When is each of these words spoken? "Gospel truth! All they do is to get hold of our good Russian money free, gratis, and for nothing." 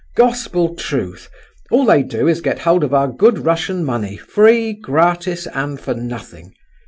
"Gospel 0.15 0.73
truth! 0.73 1.29
All 1.69 1.85
they 1.85 2.01
do 2.01 2.27
is 2.27 2.37
to 2.37 2.43
get 2.45 2.57
hold 2.57 2.83
of 2.83 2.91
our 2.91 3.07
good 3.07 3.45
Russian 3.45 3.85
money 3.85 4.17
free, 4.17 4.73
gratis, 4.73 5.45
and 5.45 5.79
for 5.79 5.93
nothing." 5.93 6.53